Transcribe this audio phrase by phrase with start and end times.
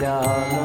[0.00, 0.59] तेरा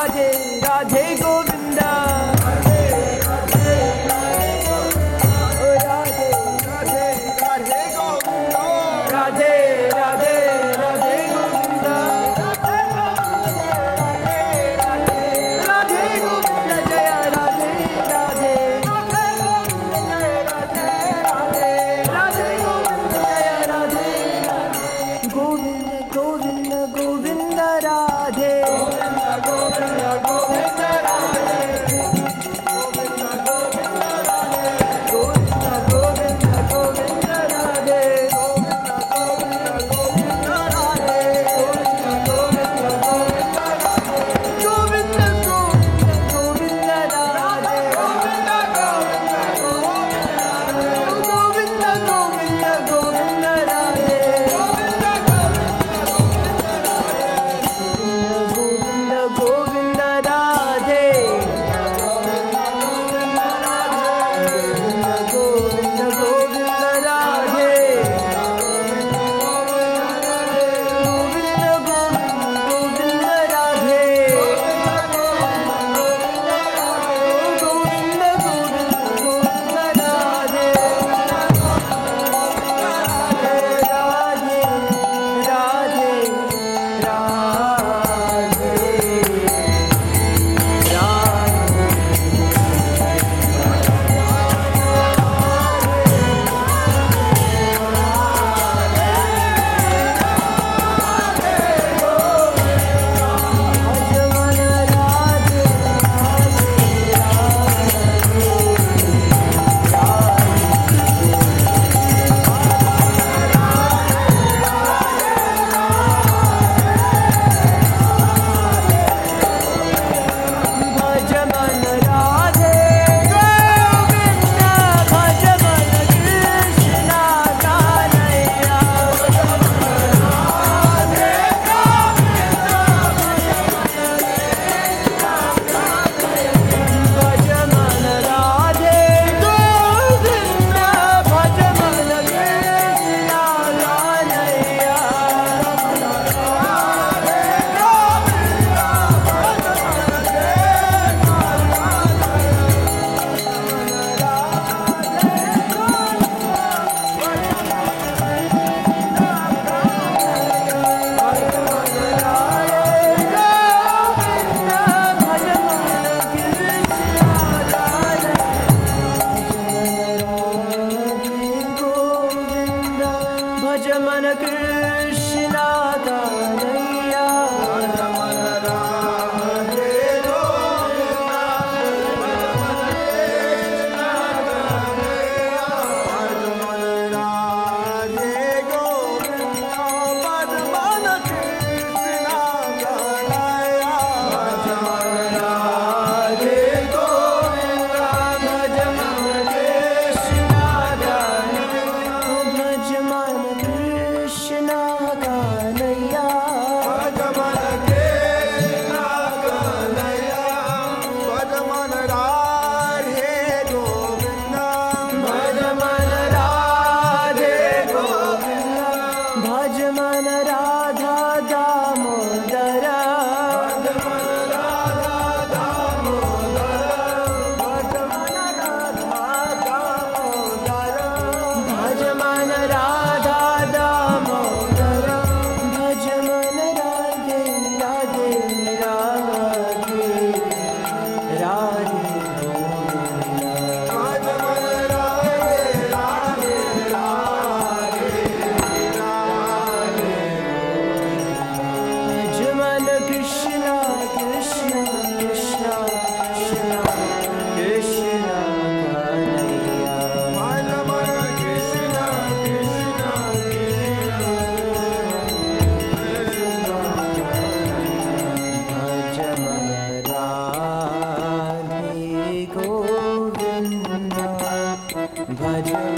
[0.00, 0.28] राधे
[0.64, 1.49] राधे गोविंद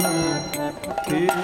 [0.03, 1.43] कृष्ण